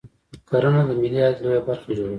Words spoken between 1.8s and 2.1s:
جوړوي